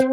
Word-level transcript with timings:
This 0.00 0.10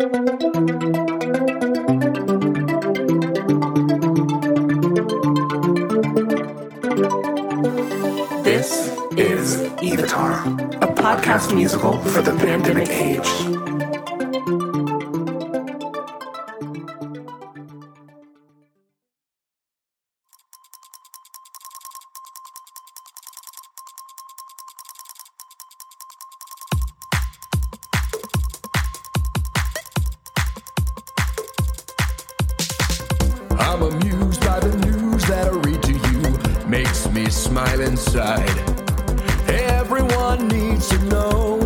is 9.16 9.58
Evatar, 9.84 10.42
a 10.82 10.88
podcast 10.88 11.54
musical 11.54 12.00
for 12.00 12.24
the 12.24 12.36
pandemic 12.40 12.90
age. 12.90 13.65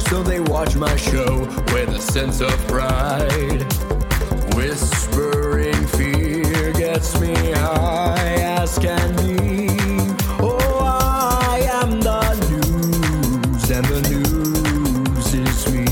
So 0.10 0.24
they 0.24 0.40
watch 0.40 0.76
my 0.76 0.96
show 0.96 1.38
with 1.72 1.90
a 1.90 2.02
sense 2.02 2.42
of 2.42 2.52
pride. 2.68 3.62
Whispering 4.56 5.86
fear 5.86 6.74
gets 6.74 7.20
me 7.20 7.36
high 7.52 8.38
as 8.58 8.80
can 8.80 9.16
be. 9.18 9.68
Oh, 10.42 10.80
I 10.82 11.60
am 11.82 12.02
the 12.02 12.22
news, 12.50 13.70
and 13.70 13.86
the 13.86 14.02
news 14.10 15.34
is 15.46 15.72
me. 15.72 15.86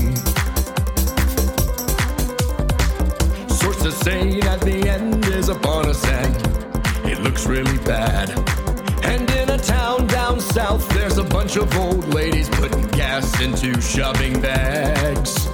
Sources 3.54 3.96
saying 3.98 4.42
at 4.42 4.60
the 4.62 4.88
end 4.88 5.26
is 5.26 5.48
upon 5.48 5.86
us 5.86 6.04
and 6.04 6.34
it 7.06 7.20
looks 7.20 7.46
really 7.46 7.78
bad. 7.78 8.30
And 9.04 9.30
in 9.30 9.48
a 9.50 9.58
town 9.58 10.08
down 10.08 10.40
south, 10.40 10.88
there's 10.88 11.18
a 11.18 11.24
bunch 11.24 11.56
of 11.56 11.72
old 11.76 12.08
ladies 12.08 12.37
into 13.40 13.80
shopping 13.80 14.40
bags. 14.40 15.46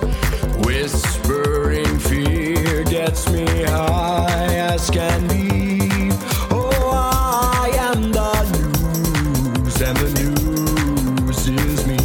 Whispering 0.65 1.99
fear 1.99 2.83
gets 2.85 3.29
me 3.31 3.65
high 3.65 4.55
as 4.55 4.89
can 4.89 5.29
be. 5.29 6.11
Oh, 6.51 6.91
I 6.93 7.69
am 7.77 8.11
the 8.11 8.33
news, 8.53 9.83
and 9.83 9.97
the 9.99 10.11
news 10.23 11.49
is 11.49 11.87
me. 11.87 11.99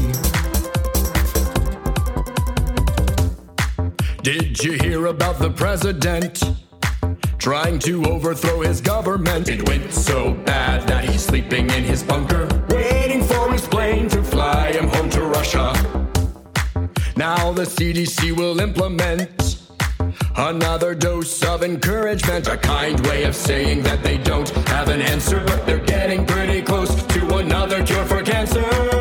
Did 4.21 4.61
you 4.63 4.73
hear 4.73 5.05
about 5.05 5.39
the 5.39 5.49
president? 5.49 6.43
Trying 7.37 7.79
to 7.79 8.03
overthrow 8.05 8.61
his 8.61 8.81
government. 8.81 9.47
It 9.47 9.67
went 9.69 9.93
so 9.93 10.33
bad 10.33 10.87
that 10.89 11.05
he's 11.05 11.23
sleeping 11.23 11.69
in 11.69 11.83
his 11.83 12.03
bunker, 12.03 12.49
waiting 12.69 13.23
for 13.23 13.49
his 13.51 13.65
plane 13.65 14.09
to 14.09 14.21
fly 14.21 14.73
him 14.73 14.89
home 14.89 15.09
to 15.11 15.18
Russia. 15.53 15.73
Now 17.15 17.51
the 17.51 17.63
CDC 17.63 18.35
will 18.37 18.59
implement 18.59 19.57
another 20.37 20.93
dose 20.93 21.43
of 21.43 21.63
encouragement, 21.63 22.47
a 22.47 22.57
kind 22.57 22.99
way 23.07 23.23
of 23.23 23.35
saying 23.35 23.83
that 23.83 24.03
they 24.03 24.17
don't 24.17 24.49
have 24.67 24.89
an 24.89 25.01
answer, 25.01 25.43
but 25.45 25.65
they're 25.65 25.85
getting 25.85 26.25
pretty 26.25 26.61
close 26.61 27.03
to 27.03 27.37
another 27.37 27.83
cure 27.85 28.05
for 28.05 28.21
cancer. 28.21 28.98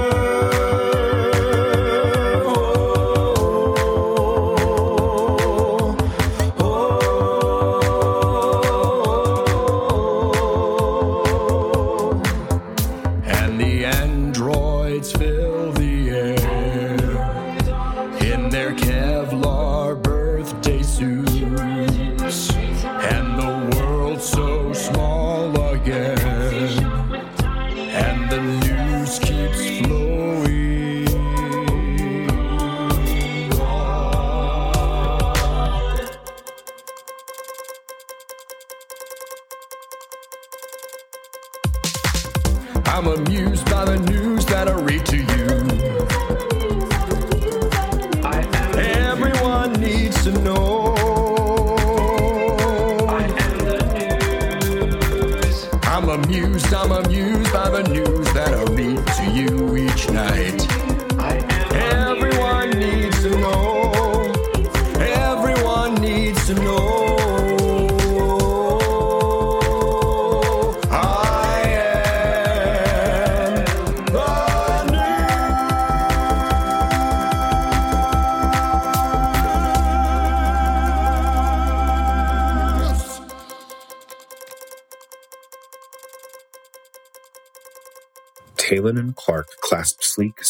I'm 55.98 56.10
amused, 56.10 56.72
I'm 56.72 56.92
amused 56.92 57.52
by 57.52 57.70
the 57.70 57.82
news 57.88 58.32
that 58.32 58.54
I 58.54 58.62
read 58.72 59.04
to 59.04 59.24
you 59.32 59.76
each 59.76 60.08
night. 60.08 60.57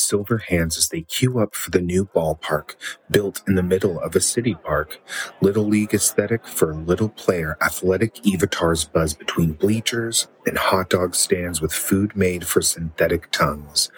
Silver 0.08 0.38
hands 0.38 0.78
as 0.78 0.88
they 0.88 1.02
queue 1.02 1.38
up 1.38 1.54
for 1.54 1.70
the 1.70 1.80
new 1.80 2.06
ballpark, 2.06 2.76
built 3.10 3.42
in 3.46 3.54
the 3.54 3.62
middle 3.62 4.00
of 4.00 4.16
a 4.16 4.20
city 4.20 4.54
park. 4.54 5.00
Little 5.42 5.64
league 5.64 5.92
aesthetic 5.92 6.46
for 6.46 6.74
little 6.74 7.10
player 7.10 7.58
athletic 7.60 8.26
evatars 8.26 8.84
buzz 8.86 9.12
between 9.14 9.52
bleachers 9.52 10.28
and 10.46 10.56
hot 10.56 10.91
dog 10.91 11.14
stands 11.14 11.60
with 11.60 11.72
food 11.72 12.16
made 12.16 12.46
for 12.46 12.62
synthetic 12.62 13.30
tongues. 13.30 13.91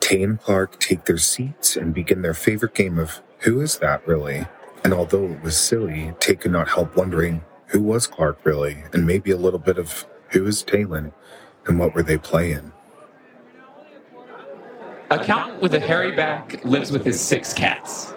Tay 0.00 0.22
and 0.24 0.40
Clark 0.40 0.80
take 0.80 1.04
their 1.04 1.18
seats 1.18 1.76
and 1.76 1.94
begin 1.94 2.22
their 2.22 2.34
favorite 2.34 2.74
game 2.74 2.98
of 2.98 3.20
Who 3.40 3.60
is 3.60 3.78
that 3.78 4.06
really? 4.06 4.46
And 4.82 4.92
although 4.92 5.26
it 5.26 5.42
was 5.42 5.56
silly, 5.56 6.12
Tay 6.20 6.34
could 6.36 6.52
not 6.52 6.68
help 6.68 6.96
wondering 6.96 7.44
who 7.66 7.82
was 7.82 8.08
Clark 8.08 8.40
really, 8.44 8.82
and 8.92 9.06
maybe 9.06 9.30
a 9.30 9.36
little 9.36 9.60
bit 9.60 9.78
of 9.78 10.06
who 10.30 10.46
is 10.46 10.62
Talon, 10.62 11.12
and 11.66 11.78
what 11.78 11.94
were 11.94 12.02
they 12.02 12.18
playing? 12.18 12.72
Accountant 15.10 15.60
with 15.60 15.74
a 15.74 15.80
hairy 15.80 16.12
back 16.12 16.64
lives 16.64 16.92
with 16.92 17.04
his 17.04 17.20
six 17.20 17.52
cats. 17.52 18.14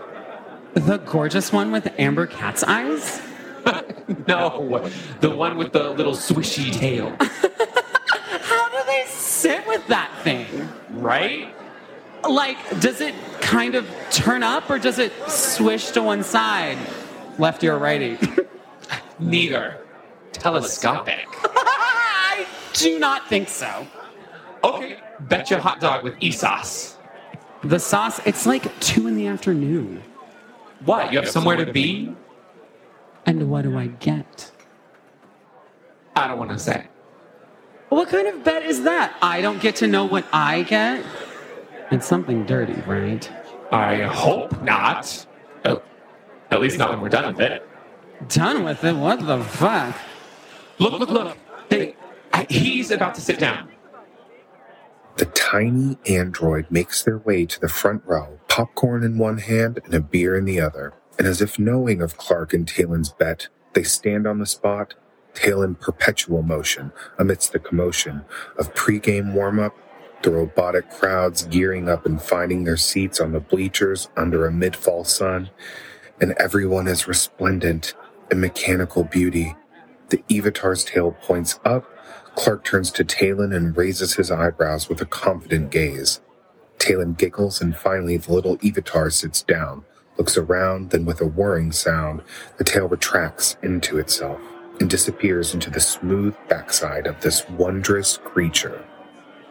The 0.73 0.97
gorgeous 0.97 1.51
one 1.51 1.71
with 1.71 1.87
amber 1.99 2.27
cat's 2.27 2.63
eyes? 2.63 3.21
No, 4.27 4.89
the 5.21 5.29
one 5.29 5.55
with 5.57 5.71
the 5.71 5.91
little 5.91 6.11
swishy 6.13 6.73
tail, 6.73 7.15
How 7.19 8.69
do 8.69 8.85
they 8.85 9.05
sit 9.07 9.65
with 9.65 9.87
that 9.87 10.11
thing? 10.23 10.45
right? 10.89 11.55
Like, 12.29 12.57
does 12.81 12.99
it 12.99 13.15
kind 13.39 13.75
of 13.75 13.89
turn 14.11 14.43
up 14.43 14.69
or 14.69 14.77
does 14.79 14.99
it 14.99 15.13
swish 15.29 15.91
to 15.91 16.01
one 16.01 16.23
side? 16.23 16.77
Lefty 17.39 17.69
or 17.69 17.77
righty? 17.77 18.17
Neither. 19.19 19.77
Telescopic. 20.33 21.25
I 21.45 22.45
do 22.73 22.99
not 22.99 23.29
think 23.29 23.47
so. 23.47 23.87
Okay, 24.63 24.97
betcha 25.21 25.59
hot 25.59 25.79
dog 25.79 26.03
with 26.03 26.15
e-sauce. 26.19 26.97
The 27.63 27.79
sauce, 27.79 28.19
it's 28.25 28.45
like 28.45 28.77
two 28.79 29.07
in 29.07 29.15
the 29.15 29.27
afternoon. 29.27 30.01
What, 30.85 31.11
you 31.13 31.19
have 31.19 31.29
somewhere 31.29 31.55
to 31.57 31.71
be? 31.71 32.13
And 33.25 33.49
what 33.49 33.63
do 33.63 33.77
I 33.77 33.87
get? 33.87 34.51
I 36.15 36.27
don't 36.27 36.37
want 36.37 36.51
to 36.51 36.59
say. 36.59 36.87
What 37.89 38.09
kind 38.09 38.27
of 38.27 38.43
bet 38.43 38.63
is 38.63 38.83
that? 38.83 39.15
I 39.21 39.41
don't 39.41 39.61
get 39.61 39.75
to 39.77 39.87
know 39.87 40.05
what 40.05 40.25
I 40.33 40.63
get? 40.63 41.03
It's 41.91 42.07
something 42.07 42.45
dirty, 42.45 42.73
right? 42.87 43.29
I 43.71 44.03
hope 44.03 44.61
not. 44.61 45.25
Oh, 45.65 45.81
at 46.51 46.59
least 46.59 46.77
not 46.77 46.89
when 46.89 47.01
we're 47.01 47.09
done 47.09 47.33
with 47.33 47.39
it. 47.41 47.67
Done 48.29 48.63
with 48.63 48.83
it? 48.83 48.95
What 48.95 49.25
the 49.25 49.43
fuck? 49.43 49.95
Look, 50.79 50.99
look, 50.99 51.09
look. 51.09 51.37
Hey, 51.69 51.95
I- 52.33 52.47
he's 52.49 52.91
about 52.91 53.15
to 53.15 53.21
sit 53.21 53.39
down. 53.39 53.69
The 55.17 55.25
tiny 55.25 55.97
android 56.07 56.65
makes 56.71 57.03
their 57.03 57.19
way 57.19 57.45
to 57.45 57.59
the 57.59 57.69
front 57.69 58.03
row, 58.05 58.39
popcorn 58.47 59.03
in 59.03 59.17
one 59.17 59.37
hand 59.37 59.79
and 59.85 59.93
a 59.93 59.99
beer 59.99 60.35
in 60.35 60.45
the 60.45 60.59
other. 60.59 60.93
And 61.19 61.27
as 61.27 61.41
if 61.41 61.59
knowing 61.59 62.01
of 62.01 62.17
Clark 62.17 62.53
and 62.53 62.67
Talon's 62.67 63.09
bet, 63.09 63.47
they 63.73 63.83
stand 63.83 64.25
on 64.25 64.39
the 64.39 64.47
spot, 64.47 64.95
tail 65.35 65.61
in 65.61 65.75
perpetual 65.75 66.41
motion 66.41 66.91
amidst 67.19 67.53
the 67.53 67.59
commotion 67.59 68.25
of 68.57 68.73
pre-game 68.73 69.35
warm-up, 69.35 69.75
the 70.23 70.31
robotic 70.31 70.89
crowds 70.89 71.43
gearing 71.43 71.87
up 71.89 72.05
and 72.05 72.21
finding 72.21 72.63
their 72.63 72.77
seats 72.77 73.19
on 73.19 73.33
the 73.33 73.39
bleachers 73.39 74.09
under 74.17 74.45
a 74.47 74.51
mid-fall 74.51 75.03
sun, 75.03 75.49
and 76.19 76.31
everyone 76.33 76.87
is 76.87 77.07
resplendent 77.07 77.93
in 78.31 78.39
mechanical 78.39 79.03
beauty. 79.03 79.55
The 80.09 80.23
Evatar's 80.29 80.83
tail 80.83 81.11
points 81.21 81.59
up. 81.65 81.85
Clark 82.35 82.63
turns 82.63 82.91
to 82.91 83.03
Talon 83.03 83.53
and 83.53 83.77
raises 83.77 84.15
his 84.15 84.31
eyebrows 84.31 84.89
with 84.89 85.01
a 85.01 85.05
confident 85.05 85.71
gaze. 85.71 86.21
Talon 86.79 87.13
giggles, 87.13 87.61
and 87.61 87.77
finally 87.77 88.17
the 88.17 88.33
little 88.33 88.57
Evatar 88.57 89.11
sits 89.11 89.41
down, 89.41 89.85
looks 90.17 90.37
around, 90.37 90.89
then 90.89 91.05
with 91.05 91.21
a 91.21 91.25
whirring 91.25 91.71
sound, 91.71 92.21
the 92.57 92.63
tail 92.63 92.87
retracts 92.87 93.55
into 93.61 93.97
itself 93.99 94.41
and 94.79 94.89
disappears 94.89 95.53
into 95.53 95.69
the 95.69 95.79
smooth 95.79 96.35
backside 96.49 97.07
of 97.07 97.21
this 97.21 97.47
wondrous 97.49 98.17
creature. 98.17 98.83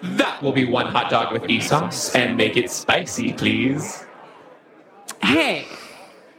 That 0.02 0.43
will 0.43 0.52
be 0.52 0.64
one 0.64 0.87
hot 0.87 1.11
dog 1.11 1.32
with 1.32 1.49
e 1.49 1.61
sauce, 1.61 2.14
and 2.14 2.37
make 2.37 2.56
it 2.56 2.70
spicy, 2.70 3.32
please. 3.32 4.05
Hey, 5.23 5.67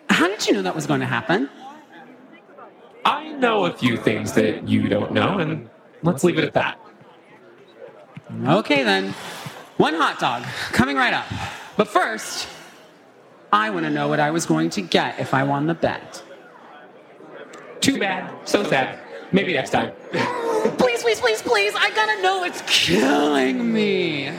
how 0.10 0.28
did 0.28 0.46
you 0.46 0.54
know 0.54 0.62
that 0.62 0.76
was 0.76 0.86
going 0.86 1.00
to 1.00 1.06
happen? 1.06 1.50
I 3.06 3.32
know 3.32 3.66
a 3.66 3.72
few 3.72 3.96
things 3.96 4.34
that 4.34 4.68
you 4.68 4.90
don't 4.90 5.14
know, 5.14 5.40
and 5.40 5.70
let's 6.04 6.24
leave 6.24 6.38
it 6.38 6.44
at 6.44 6.54
that. 6.54 6.80
Okay, 8.46 8.84
then. 8.84 9.14
One 9.78 9.96
hot 9.96 10.20
dog 10.20 10.44
coming 10.72 10.96
right 10.96 11.14
up. 11.14 11.26
But 11.78 11.88
first, 11.88 12.48
I 13.52 13.70
want 13.70 13.86
to 13.86 13.90
know 13.90 14.08
what 14.08 14.20
I 14.20 14.32
was 14.32 14.46
going 14.46 14.70
to 14.72 14.82
get 14.82 15.20
if 15.20 15.34
I 15.34 15.44
won 15.44 15.68
the 15.68 15.74
bet. 15.74 16.24
Too 17.82 18.00
bad. 18.00 18.32
So 18.48 18.64
sad. 18.64 19.00
Maybe 19.32 19.54
next 19.54 19.72
time. 19.72 19.94
Please, 20.78 21.04
please, 21.04 21.20
please, 21.20 21.42
please. 21.42 21.74
I 21.76 21.90
gotta 21.90 22.22
know. 22.22 22.46
It's 22.46 22.64
killing 22.68 23.74
me. 23.74 24.32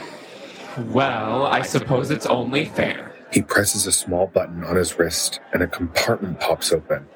Well, 0.87 1.45
I 1.45 1.61
suppose 1.61 2.09
it's 2.09 2.25
only 2.25 2.65
fair. 2.65 3.13
He 3.31 3.43
presses 3.43 3.85
a 3.85 3.91
small 3.91 4.25
button 4.27 4.63
on 4.63 4.75
his 4.75 4.97
wrist 4.97 5.39
and 5.53 5.61
a 5.61 5.67
compartment 5.67 6.39
pops 6.39 6.71
open. 6.71 7.07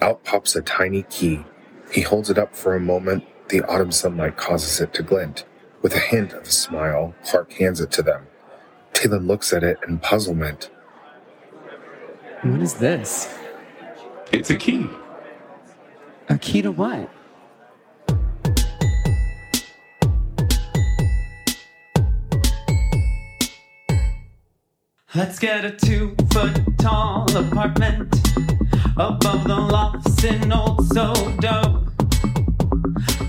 Out 0.00 0.24
pops 0.24 0.56
a 0.56 0.62
tiny 0.62 1.04
key. 1.04 1.44
He 1.92 2.00
holds 2.00 2.28
it 2.28 2.38
up 2.38 2.56
for 2.56 2.74
a 2.74 2.80
moment. 2.80 3.24
The 3.50 3.68
autumn 3.68 3.90
sunlight 3.90 4.36
causes 4.36 4.80
it 4.80 4.94
to 4.94 5.02
glint. 5.02 5.44
With 5.82 5.92
a 5.96 5.98
hint 5.98 6.32
of 6.34 6.44
a 6.44 6.50
smile, 6.52 7.16
Clark 7.24 7.52
hands 7.54 7.80
it 7.80 7.90
to 7.92 8.02
them. 8.02 8.28
Talon 8.92 9.26
looks 9.26 9.52
at 9.52 9.64
it 9.64 9.76
in 9.88 9.98
puzzlement. 9.98 10.70
What 12.42 12.62
is 12.62 12.74
this? 12.74 13.36
It's 14.30 14.50
a 14.50 14.56
key. 14.56 14.86
A 16.28 16.38
key 16.38 16.62
to 16.62 16.70
what? 16.70 17.10
Let's 25.12 25.40
get 25.40 25.64
a 25.64 25.72
two 25.72 26.14
foot 26.32 26.56
tall 26.78 27.36
apartment 27.36 28.14
above 28.96 29.42
the 29.42 29.56
lofts 29.56 30.22
in 30.22 30.52
Old 30.52 30.88
Sodo. 30.90 31.89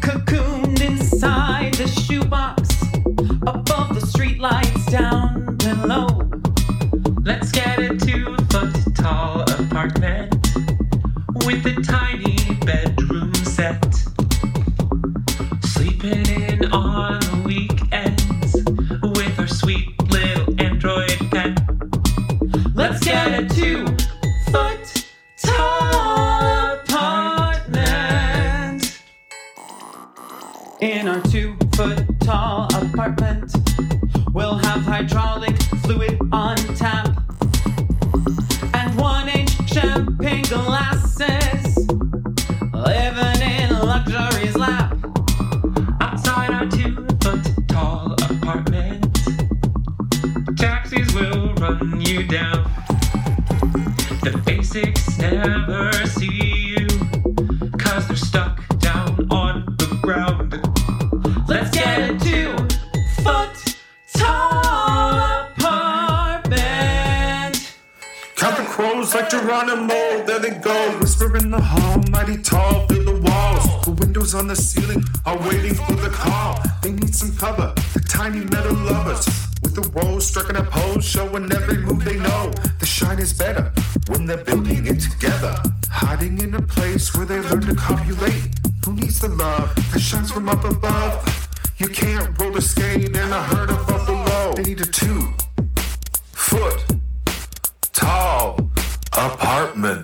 Cocooned 0.01 0.81
inside 0.81 1.74
the 1.75 1.88
shoebox 1.88 2.81
above 3.44 3.94
the 3.94 4.01
streetlights 4.01 4.92
down 4.92 5.56
below. 5.57 6.07
Let's 7.24 7.51
get 7.51 7.80
a 7.80 7.95
two 7.95 8.36
foot 8.50 8.95
tall 8.95 9.42
apartment 9.42 10.33
with 11.45 11.65
a 11.65 11.81
tiny 11.83 12.38
bedroom 12.65 13.33
set. 13.36 13.83
Sleeping 15.63 16.27
in 16.27 16.71
on 16.71 17.19
the 17.19 17.44
weekends 17.45 17.81
hydraulic 35.01 35.57
fluid 35.81 36.19
on 36.31 36.56
tap 36.75 37.07
and 38.75 38.95
one 39.00 39.27
inch 39.30 39.50
champagne 39.68 40.44
glasses. 40.44 41.88
Living 42.71 43.42
in 43.42 43.69
luxury's 43.80 44.56
lap. 44.56 44.95
Outside 46.01 46.51
our 46.51 46.68
two 46.68 46.95
foot 47.19 47.50
tall 47.68 48.13
apartment, 48.13 49.03
taxis 50.56 51.12
will 51.15 51.51
run 51.56 52.00
you 52.00 52.21
down. 52.27 52.63
The 54.21 54.39
basics 54.45 55.18
never 55.18 55.92
see 56.06 56.75
you, 56.77 56.88
cause 57.80 58.07
they're 58.07 58.15
stuck 58.15 58.70
like 69.21 69.29
Geronimo, 69.29 70.25
there 70.25 70.39
they 70.39 70.51
go. 70.51 70.97
Whisper 71.00 71.38
in 71.38 71.51
the 71.51 71.62
hall, 71.62 72.03
mighty 72.09 72.41
tall, 72.41 72.88
fill 72.88 73.06
the 73.06 73.21
walls. 73.21 73.85
The 73.85 73.91
windows 73.91 74.33
on 74.33 74.47
the 74.47 74.56
ceiling 74.56 75.03
are 75.25 75.38
waiting 75.47 75.75
for 75.75 75.94
the 75.94 76.09
call. 76.09 76.59
They 76.81 76.91
need 76.91 77.13
some 77.13 77.35
cover, 77.35 77.73
the 77.94 78.00
tiny 78.00 78.39
metal 78.45 78.73
lovers. 78.73 79.25
With 79.62 79.75
the 79.75 79.83
rose 79.94 80.25
striking 80.25 80.56
a 80.56 80.63
pose, 80.63 81.06
showing 81.06 81.51
every 81.51 81.77
move 81.77 82.03
they 82.03 82.18
know. 82.18 82.51
The 82.79 82.85
shine 82.85 83.19
is 83.19 83.33
better 83.33 83.71
when 84.07 84.25
they're 84.25 84.44
building 84.44 84.88
it 84.88 85.00
together. 85.00 85.56
Hiding 85.89 86.39
in 86.39 86.56
a 86.56 86.62
place 86.62 87.13
where 87.15 87.25
they 87.25 87.39
learn 87.41 87.62
to 87.62 87.75
copulate. 87.75 88.50
Who 88.85 88.94
needs 88.94 89.19
the 89.19 89.29
love 89.29 89.75
that 89.91 90.00
shines 90.00 90.31
from 90.31 90.50
up 90.50 90.63
above? 90.63 91.13
You 91.77 91.89
can't 91.89 92.38
roller 92.39 92.62
skate 92.62 93.09
in 93.09 93.15
a 93.15 93.44
herd 93.44 93.69
of 93.69 93.85
buffalo. 93.88 94.53
They 94.56 94.63
need 94.63 94.81
a 94.81 94.85
two 94.85 95.33
foot 96.31 96.81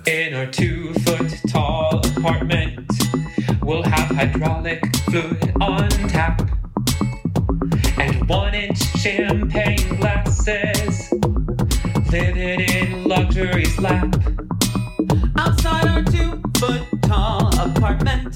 In 0.08 0.34
our 0.34 0.46
two 0.46 0.94
foot 0.94 1.30
tall 1.50 2.00
apartment, 2.16 2.90
we'll 3.62 3.84
have 3.84 4.16
hydraulic 4.16 4.82
fluid 5.00 5.54
on 5.60 5.90
tap 5.90 6.50
and 8.00 8.30
one 8.30 8.56
inch 8.56 8.78
champagne 9.02 9.98
glasses. 9.98 11.12
Living 12.10 12.62
in 12.62 13.04
luxury's 13.04 13.78
lap. 13.82 14.16
Outside 15.36 15.88
our 15.90 16.04
two 16.04 16.42
foot 16.58 16.84
tall 17.02 17.50
apartment, 17.60 18.34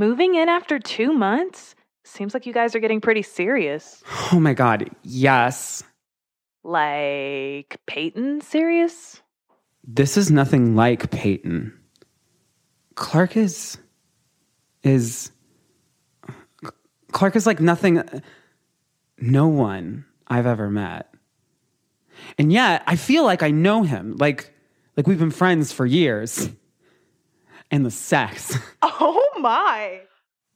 Moving 0.00 0.34
in 0.34 0.48
after 0.48 0.78
two 0.78 1.12
months? 1.12 1.74
Seems 2.04 2.32
like 2.32 2.46
you 2.46 2.54
guys 2.54 2.74
are 2.74 2.78
getting 2.78 3.02
pretty 3.02 3.20
serious. 3.20 4.02
Oh 4.32 4.40
my 4.40 4.54
god, 4.54 4.88
yes. 5.02 5.82
Like 6.64 7.78
Peyton 7.86 8.40
serious? 8.40 9.20
This 9.86 10.16
is 10.16 10.30
nothing 10.30 10.74
like 10.74 11.10
Peyton. 11.10 11.78
Clark 12.94 13.36
is. 13.36 13.76
is. 14.82 15.32
Clark 17.12 17.36
is 17.36 17.44
like 17.44 17.60
nothing. 17.60 18.02
No 19.18 19.48
one 19.48 20.06
I've 20.26 20.46
ever 20.46 20.70
met. 20.70 21.12
And 22.38 22.50
yet, 22.50 22.84
I 22.86 22.96
feel 22.96 23.24
like 23.24 23.42
I 23.42 23.50
know 23.50 23.82
him. 23.82 24.16
Like, 24.16 24.54
like 24.96 25.06
we've 25.06 25.18
been 25.18 25.30
friends 25.30 25.74
for 25.74 25.84
years. 25.84 26.48
And 27.70 27.84
the 27.84 27.90
sex. 27.90 28.58
Oh 28.82 29.29
my. 29.40 30.00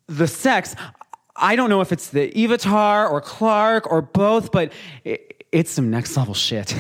the 0.06 0.26
sex, 0.26 0.74
I 1.36 1.56
don't 1.56 1.70
know 1.70 1.80
if 1.80 1.92
it's 1.92 2.10
the 2.10 2.30
Evatar 2.32 3.10
or 3.10 3.20
Clark 3.20 3.90
or 3.90 4.02
both, 4.02 4.52
but 4.52 4.72
i 5.06 5.18
it's 5.52 5.70
some 5.70 5.88
next 5.90 6.16
level 6.16 6.34
shit. 6.34 6.74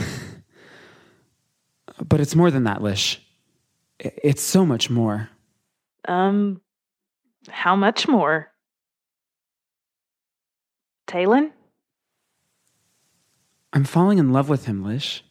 but 2.08 2.20
it's 2.20 2.34
more 2.34 2.50
than 2.50 2.64
that, 2.64 2.82
Lish. 2.82 3.20
I- 4.04 4.12
It's 4.22 4.42
so 4.42 4.66
much 4.66 4.90
more. 4.90 5.28
Um, 6.06 6.60
how 7.48 7.76
much 7.76 8.08
more? 8.08 8.50
Talon? 11.06 11.52
I'm 13.72 13.84
falling 13.84 14.18
in 14.18 14.32
love 14.32 14.48
with 14.48 14.66
him, 14.66 14.84
Lish. 14.84 15.24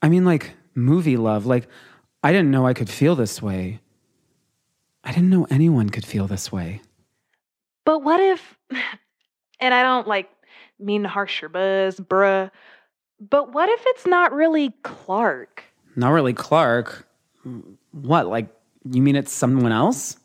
I 0.00 0.08
mean, 0.08 0.24
like 0.24 0.54
movie 0.74 1.16
love. 1.16 1.46
Like, 1.46 1.68
I 2.22 2.32
didn't 2.32 2.50
know 2.50 2.66
I 2.66 2.74
could 2.74 2.88
feel 2.90 3.14
this 3.14 3.40
way. 3.42 3.80
I 5.04 5.12
didn't 5.12 5.30
know 5.30 5.46
anyone 5.50 5.90
could 5.90 6.06
feel 6.06 6.26
this 6.26 6.52
way. 6.52 6.80
But 7.84 8.02
what 8.02 8.20
if, 8.20 8.58
and 9.60 9.74
I 9.74 9.82
don't 9.82 10.06
like 10.06 10.30
mean 10.78 11.02
to 11.02 11.08
harsh 11.08 11.42
your 11.42 11.48
buzz, 11.48 11.96
bruh, 11.96 12.50
but 13.20 13.52
what 13.52 13.68
if 13.68 13.82
it's 13.86 14.06
not 14.06 14.32
really 14.32 14.70
Clark? 14.82 15.64
Not 15.94 16.10
really 16.10 16.32
Clark. 16.32 17.06
What, 17.92 18.26
like, 18.26 18.48
you 18.90 19.02
mean 19.02 19.16
it's 19.16 19.32
someone 19.32 19.72
else? 19.72 20.16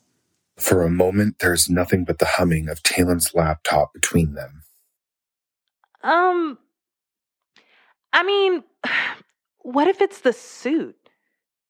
For 0.57 0.83
a 0.83 0.89
moment, 0.89 1.39
there 1.39 1.53
is 1.53 1.69
nothing 1.69 2.03
but 2.03 2.17
the 2.17 2.25
humming 2.25 2.69
of 2.69 2.81
Talon's 2.81 3.35
laptop 3.35 3.93
between 3.93 4.33
them. 4.33 4.63
Um, 6.03 6.57
I 8.13 8.23
mean, 8.23 8.63
what 9.59 9.87
if 9.87 10.01
it's 10.01 10.21
the 10.21 10.33
suit? 10.33 10.95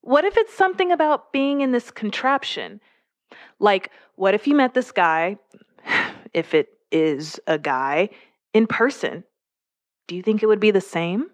What 0.02 0.24
if 0.24 0.38
it's 0.38 0.54
something 0.54 0.92
about 0.92 1.34
being 1.34 1.60
in 1.60 1.74
this 1.74 1.92
contraption? 1.92 2.80
Like, 3.60 3.92
what 4.16 4.34
if 4.34 4.48
you 4.48 4.56
met 4.56 4.74
this 4.74 4.92
guy, 4.92 5.38
if 6.34 6.54
it 6.54 6.70
is 6.92 7.40
a 7.48 7.58
guy, 7.58 8.10
in 8.54 8.68
person? 8.68 9.24
Do 10.08 10.16
you 10.16 10.24
think 10.24 10.42
it 10.42 10.48
would 10.48 10.60
be 10.60 10.72
the 10.72 10.82
same? 10.82 11.30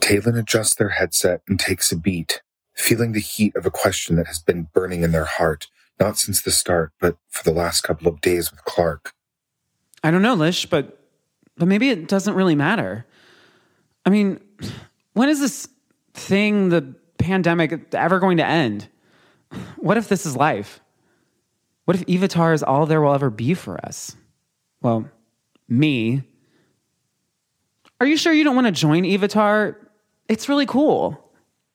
Talon 0.00 0.36
adjusts 0.36 0.74
their 0.74 0.90
headset 0.90 1.42
and 1.48 1.58
takes 1.58 1.92
a 1.92 1.96
beat, 1.96 2.42
feeling 2.74 3.12
the 3.12 3.20
heat 3.20 3.54
of 3.56 3.66
a 3.66 3.70
question 3.70 4.16
that 4.16 4.26
has 4.26 4.38
been 4.38 4.68
burning 4.72 5.02
in 5.02 5.12
their 5.12 5.24
heart, 5.24 5.68
not 6.00 6.18
since 6.18 6.42
the 6.42 6.50
start, 6.50 6.92
but 7.00 7.16
for 7.28 7.44
the 7.44 7.52
last 7.56 7.82
couple 7.82 8.08
of 8.08 8.20
days 8.20 8.50
with 8.50 8.64
Clark. 8.64 9.14
I 10.02 10.10
don't 10.10 10.22
know, 10.22 10.34
Lish, 10.34 10.66
but 10.66 10.98
but 11.56 11.68
maybe 11.68 11.90
it 11.90 12.08
doesn't 12.08 12.34
really 12.34 12.54
matter. 12.54 13.06
I 14.04 14.10
mean, 14.10 14.40
when 15.12 15.28
is 15.28 15.38
this 15.38 15.68
thing, 16.14 16.70
the 16.70 16.94
pandemic, 17.18 17.94
ever 17.94 18.18
going 18.18 18.38
to 18.38 18.46
end? 18.46 18.88
What 19.76 19.96
if 19.96 20.08
this 20.08 20.24
is 20.26 20.34
life? 20.34 20.80
What 21.84 21.96
if 21.96 22.06
Evatar 22.06 22.54
is 22.54 22.62
all 22.62 22.86
there 22.86 23.00
will 23.00 23.14
ever 23.14 23.30
be 23.30 23.54
for 23.54 23.84
us? 23.84 24.16
Well, 24.80 25.08
me. 25.68 26.22
Are 28.00 28.06
you 28.06 28.16
sure 28.16 28.32
you 28.32 28.44
don't 28.44 28.54
want 28.54 28.66
to 28.66 28.72
join 28.72 29.04
Evatar? 29.04 29.76
It's 30.28 30.48
really 30.48 30.66
cool. 30.66 31.18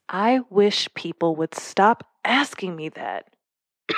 I 0.09 0.41
wish 0.49 0.87
people 0.93 1.35
would 1.35 1.53
stop 1.55 2.05
asking 2.23 2.75
me 2.75 2.89
that. 2.89 3.29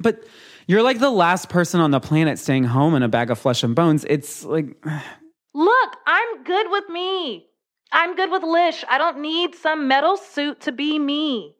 But 0.00 0.24
you're 0.66 0.82
like 0.82 0.98
the 0.98 1.08
last 1.08 1.48
person 1.48 1.80
on 1.80 1.90
the 1.90 2.00
planet 2.00 2.38
staying 2.38 2.64
home 2.64 2.94
in 2.94 3.02
a 3.02 3.08
bag 3.08 3.30
of 3.30 3.38
flesh 3.38 3.62
and 3.62 3.74
bones. 3.74 4.04
It's 4.06 4.44
like, 4.44 4.76
Look, 5.54 5.96
I'm 6.06 6.42
good 6.42 6.70
with 6.70 6.88
me. 6.90 7.46
I'm 7.92 8.16
good 8.16 8.30
with 8.30 8.42
Lish. 8.42 8.84
I 8.88 8.98
don't 8.98 9.20
need 9.20 9.54
some 9.54 9.86
metal 9.88 10.16
suit 10.16 10.60
to 10.62 10.72
be 10.72 10.98
me. 10.98 11.54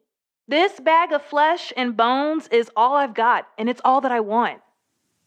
This 0.47 0.79
bag 0.79 1.11
of 1.11 1.23
flesh 1.23 1.73
and 1.75 1.97
bones 1.97 2.47
is 2.51 2.69
all 2.75 2.95
I've 2.95 3.15
got, 3.15 3.47
and 3.57 3.69
it's 3.69 3.81
all 3.83 4.01
that 4.01 4.11
I 4.11 4.19
want. 4.19 4.61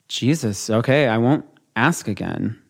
Jesus, 0.06 0.70
okay, 0.70 1.08
I 1.08 1.18
won't 1.18 1.44
ask 1.74 2.08
again. 2.08 2.60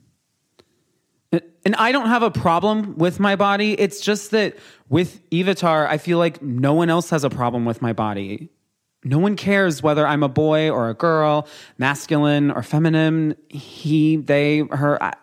And 1.31 1.77
I 1.77 1.93
don't 1.93 2.09
have 2.09 2.23
a 2.23 2.31
problem 2.31 2.97
with 2.97 3.21
my 3.21 3.37
body. 3.37 3.79
It's 3.79 4.01
just 4.01 4.31
that 4.31 4.57
with 4.89 5.29
Evatar, 5.29 5.87
I 5.87 5.99
feel 5.99 6.17
like 6.17 6.41
no 6.41 6.73
one 6.73 6.89
else 6.89 7.11
has 7.11 7.25
a 7.25 7.31
problem 7.31 7.67
with 7.67 7.83
my 7.83 7.93
body. 7.93 8.49
No 9.05 9.19
one 9.19 9.37
cares 9.37 9.83
whether 9.83 10.07
I'm 10.07 10.23
a 10.23 10.29
boy 10.29 10.71
or 10.71 10.89
a 10.89 10.95
girl, 10.95 11.47
masculine 11.77 12.51
or 12.51 12.63
feminine, 12.63 13.37
he, 13.49 14.17
they, 14.17 14.61
her. 14.61 15.03
I, 15.03 15.15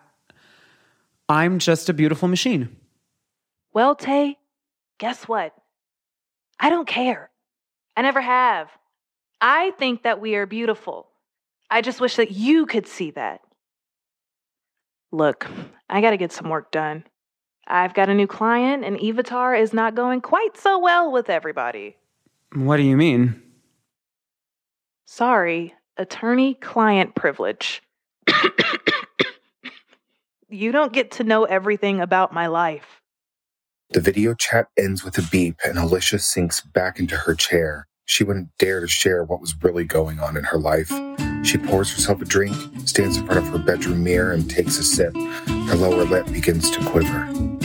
I'm 1.28 1.58
just 1.58 1.88
a 1.88 1.92
beautiful 1.92 2.28
machine. 2.28 2.76
Well, 3.72 3.96
Tay, 3.96 4.38
guess 4.98 5.24
what? 5.24 5.52
I 6.58 6.70
don't 6.70 6.88
care. 6.88 7.30
I 7.96 8.02
never 8.02 8.20
have. 8.20 8.68
I 9.40 9.72
think 9.78 10.02
that 10.02 10.20
we 10.20 10.34
are 10.34 10.46
beautiful. 10.46 11.08
I 11.70 11.80
just 11.80 12.00
wish 12.00 12.16
that 12.16 12.30
you 12.32 12.66
could 12.66 12.86
see 12.86 13.10
that. 13.12 13.40
Look, 15.12 15.46
I 15.88 16.00
got 16.00 16.10
to 16.10 16.16
get 16.16 16.32
some 16.32 16.48
work 16.48 16.70
done. 16.70 17.04
I've 17.66 17.94
got 17.94 18.08
a 18.08 18.14
new 18.14 18.26
client, 18.26 18.84
and 18.84 18.96
Evatar 18.98 19.60
is 19.60 19.72
not 19.72 19.94
going 19.94 20.20
quite 20.20 20.56
so 20.56 20.78
well 20.78 21.10
with 21.10 21.28
everybody. 21.28 21.96
What 22.54 22.76
do 22.76 22.84
you 22.84 22.96
mean? 22.96 23.42
Sorry, 25.04 25.74
attorney 25.96 26.54
client 26.54 27.14
privilege. 27.14 27.82
you 30.48 30.70
don't 30.70 30.92
get 30.92 31.12
to 31.12 31.24
know 31.24 31.44
everything 31.44 32.00
about 32.00 32.32
my 32.32 32.46
life. 32.46 33.02
The 33.90 34.02
video 34.02 34.34
chat 34.34 34.68
ends 34.76 35.02
with 35.04 35.18
a 35.18 35.22
beep, 35.32 35.56
and 35.64 35.78
Alicia 35.78 36.18
sinks 36.18 36.60
back 36.60 37.00
into 37.00 37.16
her 37.16 37.34
chair. 37.34 37.88
She 38.04 38.24
wouldn't 38.24 38.50
dare 38.58 38.80
to 38.82 38.88
share 38.88 39.24
what 39.24 39.40
was 39.40 39.56
really 39.62 39.84
going 39.84 40.20
on 40.20 40.36
in 40.36 40.44
her 40.44 40.58
life. 40.58 40.92
She 41.44 41.56
pours 41.58 41.90
herself 41.94 42.22
a 42.22 42.26
drink, 42.26 42.54
stands 42.84 43.16
in 43.16 43.26
front 43.26 43.38
of 43.40 43.48
her 43.48 43.58
bedroom 43.58 44.04
mirror, 44.04 44.32
and 44.32 44.50
takes 44.50 44.78
a 44.78 44.84
sip. 44.84 45.16
Her 45.16 45.76
lower 45.76 46.04
lip 46.04 46.26
begins 46.32 46.70
to 46.72 46.84
quiver. 46.84 47.55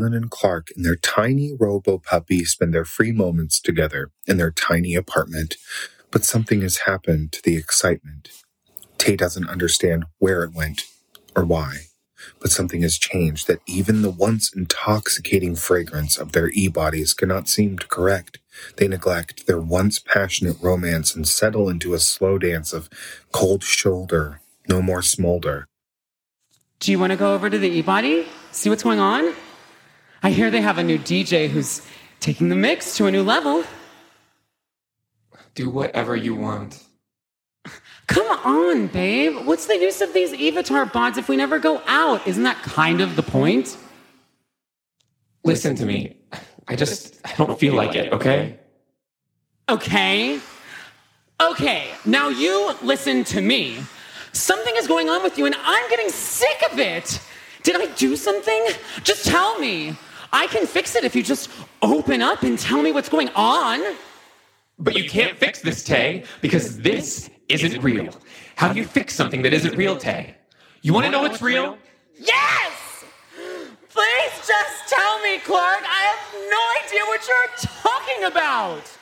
Pass. 0.00 0.14
And 0.14 0.30
Clark 0.30 0.68
and 0.76 0.84
their 0.84 0.96
tiny 0.96 1.54
robo 1.58 1.98
puppy 1.98 2.44
spend 2.44 2.74
their 2.74 2.84
free 2.86 3.12
moments 3.12 3.60
together 3.60 4.10
in 4.26 4.38
their 4.38 4.52
tiny 4.52 4.94
apartment. 4.94 5.56
But 6.10 6.24
something 6.24 6.62
has 6.62 6.78
happened 6.78 7.32
to 7.32 7.42
the 7.42 7.56
excitement. 7.56 8.30
Tay 8.98 9.16
doesn't 9.16 9.48
understand 9.48 10.06
where 10.18 10.44
it 10.44 10.54
went 10.54 10.84
or 11.36 11.44
why. 11.44 11.78
But 12.40 12.52
something 12.52 12.82
has 12.82 12.98
changed 12.98 13.48
that 13.48 13.60
even 13.66 14.02
the 14.02 14.10
once 14.10 14.52
intoxicating 14.54 15.56
fragrance 15.56 16.18
of 16.18 16.32
their 16.32 16.50
e 16.50 16.68
bodies 16.68 17.14
cannot 17.14 17.48
seem 17.48 17.78
to 17.78 17.88
correct. 17.88 18.38
They 18.76 18.88
neglect 18.88 19.46
their 19.46 19.60
once 19.60 19.98
passionate 20.00 20.56
romance 20.62 21.14
and 21.14 21.28
settle 21.28 21.68
into 21.68 21.94
a 21.94 22.00
slow 22.00 22.38
dance 22.38 22.72
of 22.72 22.90
cold 23.32 23.64
shoulder, 23.64 24.40
no 24.68 24.82
more 24.82 25.02
smolder. 25.02 25.66
Do 26.80 26.92
you 26.92 26.98
want 26.98 27.12
to 27.12 27.16
go 27.16 27.34
over 27.34 27.50
to 27.50 27.58
the 27.58 27.68
e-body? 27.68 28.26
See 28.52 28.70
what's 28.70 28.84
going 28.84 29.00
on? 29.00 29.34
I 30.24 30.30
hear 30.30 30.50
they 30.50 30.62
have 30.62 30.78
a 30.78 30.82
new 30.82 30.98
DJ 30.98 31.50
who's 31.50 31.82
taking 32.18 32.48
the 32.48 32.56
mix 32.56 32.96
to 32.96 33.04
a 33.04 33.10
new 33.10 33.22
level. 33.22 33.62
Do 35.54 35.68
whatever 35.68 36.16
you 36.16 36.34
want. 36.34 36.82
Come 38.06 38.26
on, 38.42 38.86
babe. 38.86 39.46
What's 39.46 39.66
the 39.66 39.76
use 39.76 40.00
of 40.00 40.14
these 40.14 40.32
Evatar 40.32 40.90
bots 40.90 41.18
if 41.18 41.28
we 41.28 41.36
never 41.36 41.58
go 41.58 41.82
out? 41.86 42.26
Isn't 42.26 42.44
that 42.44 42.56
kind 42.62 43.02
of 43.02 43.16
the 43.16 43.22
point? 43.22 43.76
Listen 45.44 45.74
to 45.76 45.84
me. 45.84 46.16
I 46.68 46.74
just 46.74 47.20
I 47.26 47.34
don't 47.34 47.60
feel 47.60 47.74
like 47.74 47.94
it, 47.94 48.10
okay? 48.14 48.58
Okay. 49.68 50.40
Okay, 51.38 51.90
now 52.06 52.30
you 52.30 52.72
listen 52.82 53.24
to 53.24 53.42
me. 53.42 53.76
Something 54.32 54.74
is 54.76 54.86
going 54.86 55.10
on 55.10 55.22
with 55.22 55.36
you 55.36 55.44
and 55.44 55.54
I'm 55.58 55.90
getting 55.90 56.08
sick 56.08 56.62
of 56.72 56.78
it. 56.78 57.20
Did 57.62 57.76
I 57.76 57.86
do 57.96 58.16
something? 58.16 58.68
Just 59.02 59.26
tell 59.26 59.58
me. 59.58 59.94
I 60.34 60.48
can 60.48 60.66
fix 60.66 60.96
it 60.96 61.04
if 61.04 61.14
you 61.14 61.22
just 61.22 61.48
open 61.80 62.20
up 62.20 62.42
and 62.42 62.58
tell 62.58 62.82
me 62.82 62.90
what's 62.92 63.08
going 63.08 63.30
on. 63.36 63.80
But 64.80 64.96
you 64.96 65.08
can't 65.08 65.38
fix 65.38 65.60
this, 65.62 65.84
Tay, 65.84 66.24
because 66.42 66.78
this 66.80 67.30
isn't 67.48 67.82
real. 67.82 68.12
How 68.56 68.72
do 68.72 68.80
you 68.80 68.84
fix 68.84 69.14
something 69.14 69.42
that 69.42 69.54
isn't 69.54 69.76
real, 69.76 69.96
Tay? 69.96 70.34
You 70.82 70.92
want 70.92 71.06
to 71.06 71.12
know 71.12 71.22
what's 71.22 71.40
real? 71.40 71.78
Yes! 72.18 73.04
Please 73.90 74.32
just 74.48 74.88
tell 74.88 75.20
me, 75.22 75.38
Clark. 75.38 75.82
I 75.84 76.02
have 76.12 76.50
no 76.50 76.62
idea 76.84 77.02
what 77.06 77.28
you're 77.28 77.70
talking 77.82 78.24
about. 78.24 78.98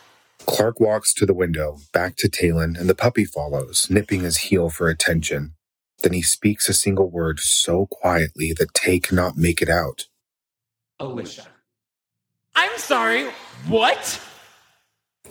Clark 0.47 0.81
walks 0.81 1.15
to 1.15 1.25
the 1.25 1.35
window, 1.35 1.79
back 1.95 2.17
to 2.19 2.29
Talon, 2.29 2.77
and 2.77 2.91
the 2.91 2.95
puppy 2.95 3.25
follows, 3.25 3.87
nipping 3.89 4.21
his 4.21 4.39
heel 4.39 4.69
for 4.69 4.89
attention. 4.89 5.55
Then 6.03 6.13
he 6.13 6.23
speaks 6.23 6.69
a 6.69 6.75
single 6.75 7.11
word 7.11 7.41
so 7.41 7.87
quietly 7.87 8.53
that 8.59 8.75
Tay 8.75 9.01
cannot 9.01 9.39
make 9.39 9.63
it 9.63 9.71
out. 9.71 10.09
Alicia. 11.03 11.47
I'm 12.55 12.79
sorry. 12.79 13.29
What? 13.67 14.21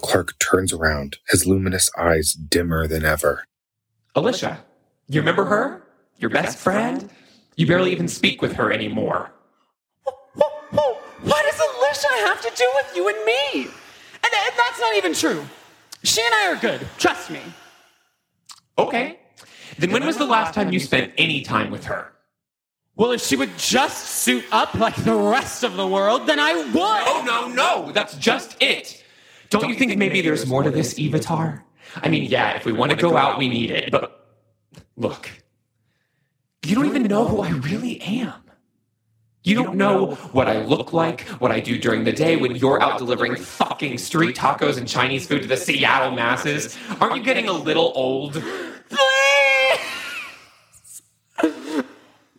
Clark 0.01 0.37
turns 0.39 0.73
around, 0.73 1.19
his 1.29 1.47
luminous 1.47 1.89
eyes 1.97 2.33
dimmer 2.33 2.87
than 2.87 3.05
ever. 3.05 3.45
Alicia. 4.13 4.59
You 5.07 5.21
remember 5.21 5.45
her? 5.45 5.83
Your 6.17 6.29
best 6.29 6.57
friend? 6.57 7.09
You 7.55 7.67
barely 7.67 7.91
even 7.93 8.09
speak 8.09 8.41
with 8.41 8.53
her 8.53 8.71
anymore. 8.71 9.31
What 10.33 11.45
does 11.49 11.61
Alicia 11.61 12.07
have 12.27 12.41
to 12.41 12.51
do 12.55 12.69
with 12.75 12.95
you 12.95 13.07
and 13.07 13.25
me? 13.25 13.61
And, 13.61 14.33
and 14.33 14.53
that's 14.57 14.79
not 14.79 14.95
even 14.97 15.13
true. 15.13 15.45
She 16.03 16.21
and 16.21 16.33
I 16.33 16.51
are 16.51 16.55
good. 16.59 16.85
Trust 16.97 17.29
me. 17.29 17.41
Okay. 18.77 19.19
Then 19.77 19.91
when 19.91 20.05
was 20.05 20.17
the 20.17 20.25
last 20.25 20.53
time 20.53 20.73
you 20.73 20.79
spent 20.79 21.13
any 21.17 21.43
time 21.43 21.71
with 21.71 21.85
her? 21.85 22.11
Well, 22.95 23.11
if 23.11 23.21
she 23.21 23.35
would 23.35 23.57
just 23.57 24.05
suit 24.05 24.43
up 24.51 24.73
like 24.75 24.95
the 24.95 25.15
rest 25.15 25.63
of 25.63 25.75
the 25.75 25.87
world, 25.87 26.27
then 26.27 26.39
I 26.39 26.53
would. 26.53 26.75
Oh, 26.75 27.23
no, 27.25 27.47
no, 27.47 27.91
that's 27.91 28.15
just 28.15 28.61
it. 28.61 29.03
Don't 29.49 29.67
you 29.69 29.75
think 29.75 29.97
maybe 29.97 30.21
there's 30.21 30.45
more 30.45 30.63
to 30.63 30.71
this, 30.71 30.93
Evatar? 30.95 31.63
I 31.95 32.09
mean, 32.09 32.23
yeah, 32.23 32.55
if 32.55 32.65
we 32.65 32.71
want 32.71 32.91
to 32.91 32.97
go 32.97 33.17
out, 33.17 33.37
we 33.37 33.49
need 33.49 33.71
it, 33.71 33.91
but 33.91 34.27
look, 34.95 35.29
you 36.65 36.75
don't 36.75 36.85
even 36.85 37.03
know 37.03 37.27
who 37.27 37.41
I 37.41 37.49
really 37.49 37.99
am. 38.01 38.33
You 39.43 39.55
don't 39.55 39.75
know 39.75 40.11
what 40.33 40.47
I 40.47 40.63
look 40.63 40.93
like, 40.93 41.21
what 41.39 41.51
I 41.51 41.59
do 41.59 41.79
during 41.79 42.03
the 42.03 42.11
day 42.11 42.35
when 42.35 42.55
you're 42.55 42.81
out 42.81 42.99
delivering 42.99 43.35
fucking 43.35 43.97
street 43.97 44.35
tacos 44.35 44.77
and 44.77 44.87
Chinese 44.87 45.25
food 45.25 45.41
to 45.41 45.47
the 45.47 45.57
Seattle 45.57 46.11
masses. 46.11 46.77
Aren't 46.99 47.15
you 47.15 47.23
getting 47.23 47.47
a 47.47 47.53
little 47.53 47.91
old? 47.95 48.33
Please! 48.89 49.79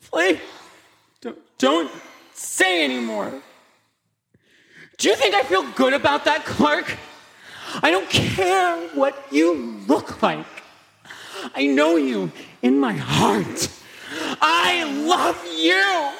Please! 0.01 0.39
Don't, 1.63 1.89
say 2.33 2.85
anymore. 2.85 3.41
Do 4.99 5.09
you 5.09 5.15
think 5.15 5.33
I 5.37 5.45
feel 5.45 5.63
good 5.77 5.93
about 5.93 6.25
that, 6.25 6.45
Clark? 6.45 6.99
I 7.85 7.93
don't 7.93 8.11
care 8.11 8.89
what 8.97 9.15
you 9.31 9.55
look 9.87 10.21
like. 10.23 10.45
I 11.55 11.69
know 11.69 11.95
you 11.95 12.33
in 12.63 12.81
my 12.81 12.95
heart. 12.95 13.69
I 14.41 14.83
love 15.07 15.39
you. 15.57 16.11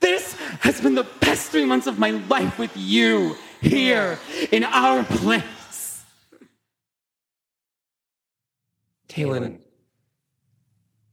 This 0.00 0.36
has 0.60 0.80
been 0.80 0.94
the 0.94 1.06
best 1.20 1.50
three 1.50 1.66
months 1.66 1.86
of 1.86 1.98
my 1.98 2.12
life 2.32 2.58
with 2.58 2.74
you 2.74 3.36
here 3.60 4.18
in 4.50 4.64
our 4.64 5.04
place. 5.04 6.02
Talon, 9.08 9.60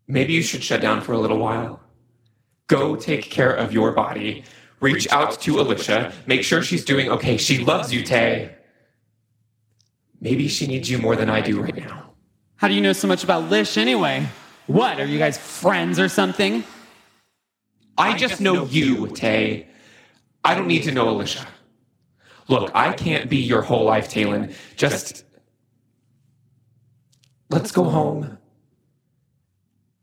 maybe 0.08 0.32
you 0.32 0.42
should 0.42 0.64
shut 0.64 0.80
down 0.80 1.02
for 1.02 1.12
a 1.12 1.18
little 1.18 1.40
while. 1.40 1.82
Go 2.70 2.96
take 2.96 3.24
care 3.24 3.52
of 3.52 3.74
your 3.74 3.92
body. 3.92 4.44
Reach 4.80 5.10
out 5.10 5.42
to 5.42 5.60
Alicia. 5.60 6.14
Make 6.28 6.44
sure 6.44 6.62
she's 6.62 6.86
doing 6.86 7.10
okay. 7.10 7.36
She 7.36 7.58
loves 7.58 7.92
you, 7.92 8.04
Tay. 8.04 8.56
Maybe 10.22 10.48
she 10.48 10.68
needs 10.68 10.90
you 10.90 11.00
more 11.00 11.16
than 11.16 11.30
I 11.30 11.42
do 11.42 11.62
right 11.62 11.76
now. 11.76 12.12
How 12.58 12.68
do 12.68 12.76
you 12.76 12.82
know 12.82 12.94
so 12.94 13.08
much 13.08 13.24
about 13.24 13.50
Lish 13.50 13.78
anyway? 13.78 14.28
What, 14.68 15.00
are 15.00 15.06
you 15.06 15.18
guys 15.18 15.38
friends 15.38 15.98
or 16.00 16.08
something? 16.08 16.64
I 17.98 18.16
just 18.16 18.40
know 18.40 18.66
you, 18.66 19.08
Tay. 19.08 19.68
I 20.44 20.54
don't 20.54 20.68
need 20.68 20.84
to 20.84 20.92
know 20.92 21.10
Alicia. 21.10 21.48
Look, 22.50 22.72
I 22.76 22.94
can't 22.94 23.30
be 23.30 23.38
your 23.38 23.64
whole 23.64 23.86
life, 23.86 24.10
Talon. 24.10 24.54
Just 24.76 25.24
let's 27.50 27.72
go 27.72 27.84
home. 27.84 28.38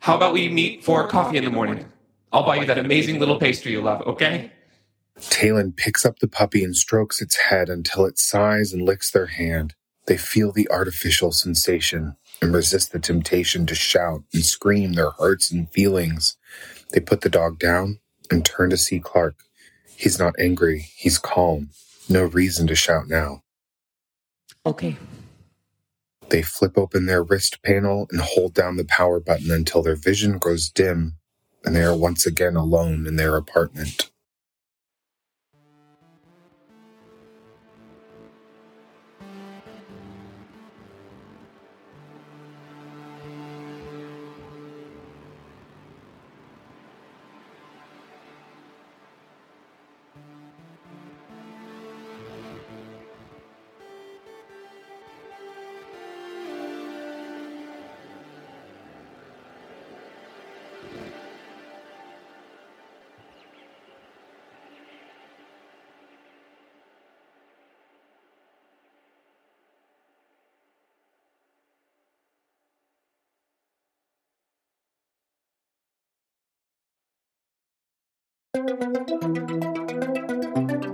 How 0.00 0.16
about 0.16 0.32
we 0.32 0.48
meet 0.48 0.84
for 0.84 1.06
coffee 1.06 1.36
in 1.36 1.44
the 1.44 1.50
morning? 1.50 1.86
I'll 2.32 2.44
buy 2.44 2.56
you 2.56 2.66
that 2.66 2.78
amazing 2.78 3.18
little 3.18 3.38
pastry 3.38 3.72
you 3.72 3.82
love, 3.82 4.02
okay? 4.02 4.50
Talon 5.20 5.72
picks 5.72 6.04
up 6.04 6.18
the 6.18 6.28
puppy 6.28 6.62
and 6.62 6.76
strokes 6.76 7.22
its 7.22 7.36
head 7.36 7.68
until 7.68 8.04
it 8.04 8.18
sighs 8.18 8.72
and 8.72 8.82
licks 8.82 9.10
their 9.10 9.26
hand. 9.26 9.74
They 10.06 10.16
feel 10.16 10.52
the 10.52 10.68
artificial 10.70 11.32
sensation 11.32 12.16
and 12.42 12.54
resist 12.54 12.92
the 12.92 12.98
temptation 12.98 13.66
to 13.66 13.74
shout 13.74 14.22
and 14.34 14.44
scream 14.44 14.92
their 14.92 15.10
hurts 15.12 15.50
and 15.50 15.70
feelings. 15.70 16.36
They 16.92 17.00
put 17.00 17.22
the 17.22 17.30
dog 17.30 17.58
down 17.58 18.00
and 18.30 18.44
turn 18.44 18.70
to 18.70 18.76
see 18.76 19.00
Clark. 19.00 19.36
He's 19.96 20.18
not 20.18 20.34
angry, 20.38 20.90
he's 20.96 21.18
calm. 21.18 21.70
No 22.08 22.24
reason 22.24 22.66
to 22.66 22.74
shout 22.74 23.08
now. 23.08 23.42
Okay. 24.64 24.96
They 26.28 26.42
flip 26.42 26.76
open 26.76 27.06
their 27.06 27.22
wrist 27.22 27.62
panel 27.62 28.06
and 28.10 28.20
hold 28.20 28.52
down 28.52 28.76
the 28.76 28.84
power 28.84 29.18
button 29.18 29.50
until 29.50 29.82
their 29.82 29.96
vision 29.96 30.38
grows 30.38 30.68
dim 30.68 31.16
and 31.64 31.74
they 31.76 31.82
are 31.82 31.96
once 31.96 32.26
again 32.26 32.56
alone 32.56 33.06
in 33.06 33.16
their 33.16 33.36
apartment. 33.36 34.10
Thank 78.56 78.70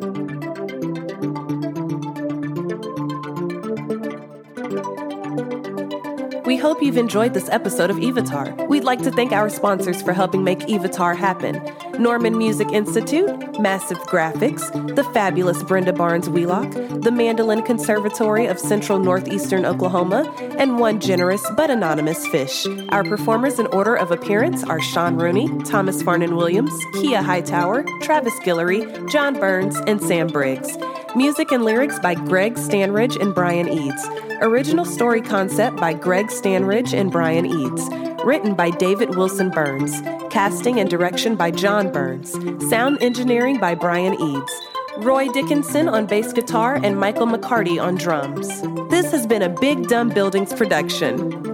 you. 0.02 0.11
Hope 6.62 6.80
you've 6.80 6.96
enjoyed 6.96 7.34
this 7.34 7.48
episode 7.48 7.90
of 7.90 7.96
Evatar. 7.96 8.68
We'd 8.68 8.84
like 8.84 9.02
to 9.02 9.10
thank 9.10 9.32
our 9.32 9.50
sponsors 9.50 10.00
for 10.00 10.12
helping 10.12 10.44
make 10.44 10.60
Evatar 10.60 11.16
happen 11.16 11.60
Norman 11.98 12.38
Music 12.38 12.70
Institute, 12.70 13.60
Massive 13.60 13.98
Graphics, 14.02 14.94
the 14.94 15.02
fabulous 15.02 15.60
Brenda 15.64 15.92
Barnes 15.92 16.30
Wheelock, 16.30 16.70
the 17.02 17.10
Mandolin 17.10 17.62
Conservatory 17.62 18.46
of 18.46 18.60
Central 18.60 19.00
Northeastern 19.00 19.66
Oklahoma, 19.66 20.32
and 20.56 20.78
one 20.78 21.00
generous 21.00 21.44
but 21.56 21.68
anonymous 21.68 22.28
fish. 22.28 22.64
Our 22.90 23.02
performers 23.02 23.58
in 23.58 23.66
order 23.66 23.96
of 23.96 24.12
appearance 24.12 24.62
are 24.62 24.80
Sean 24.80 25.16
Rooney, 25.16 25.48
Thomas 25.64 26.00
Farnan 26.00 26.36
Williams, 26.36 26.72
Kia 26.94 27.22
Hightower, 27.22 27.84
Travis 28.02 28.34
Guillory, 28.44 29.10
John 29.10 29.34
Burns, 29.34 29.76
and 29.88 30.00
Sam 30.00 30.28
Briggs. 30.28 30.78
Music 31.14 31.52
and 31.52 31.62
lyrics 31.62 31.98
by 31.98 32.14
Greg 32.14 32.54
Stanridge 32.54 33.20
and 33.20 33.34
Brian 33.34 33.68
Eads. 33.68 34.02
Original 34.40 34.86
story 34.86 35.20
concept 35.20 35.76
by 35.76 35.92
Greg 35.92 36.28
Stanridge 36.28 36.98
and 36.98 37.12
Brian 37.12 37.44
Eads. 37.44 37.86
Written 38.24 38.54
by 38.54 38.70
David 38.70 39.14
Wilson 39.14 39.50
Burns. 39.50 40.00
Casting 40.30 40.80
and 40.80 40.88
direction 40.88 41.36
by 41.36 41.50
John 41.50 41.92
Burns. 41.92 42.32
Sound 42.70 43.02
engineering 43.02 43.60
by 43.60 43.74
Brian 43.74 44.14
Eads. 44.14 44.52
Roy 44.98 45.28
Dickinson 45.28 45.86
on 45.86 46.06
bass 46.06 46.32
guitar 46.32 46.80
and 46.82 46.98
Michael 46.98 47.26
McCarty 47.26 47.82
on 47.82 47.96
drums. 47.96 48.48
This 48.88 49.10
has 49.12 49.26
been 49.26 49.42
a 49.42 49.50
Big 49.50 49.88
Dumb 49.88 50.08
Buildings 50.08 50.54
production. 50.54 51.51